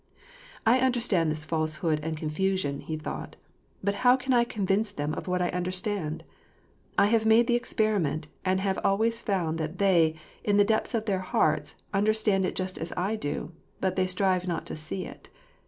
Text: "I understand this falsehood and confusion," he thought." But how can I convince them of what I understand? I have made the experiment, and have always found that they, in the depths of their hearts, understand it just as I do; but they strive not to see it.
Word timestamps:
"I 0.65 0.79
understand 0.79 1.29
this 1.29 1.45
falsehood 1.45 1.99
and 2.01 2.17
confusion," 2.17 2.79
he 2.79 2.97
thought." 2.97 3.35
But 3.83 3.93
how 4.01 4.17
can 4.17 4.33
I 4.33 4.43
convince 4.45 4.89
them 4.89 5.13
of 5.13 5.27
what 5.27 5.43
I 5.43 5.49
understand? 5.49 6.23
I 6.97 7.05
have 7.05 7.23
made 7.23 7.45
the 7.45 7.53
experiment, 7.53 8.27
and 8.43 8.59
have 8.61 8.79
always 8.83 9.21
found 9.21 9.59
that 9.59 9.77
they, 9.77 10.15
in 10.43 10.57
the 10.57 10.63
depths 10.65 10.95
of 10.95 11.05
their 11.05 11.19
hearts, 11.19 11.75
understand 11.93 12.47
it 12.47 12.55
just 12.55 12.79
as 12.79 12.91
I 12.97 13.15
do; 13.15 13.51
but 13.79 13.95
they 13.95 14.07
strive 14.07 14.47
not 14.47 14.65
to 14.65 14.75
see 14.75 15.05
it. 15.05 15.29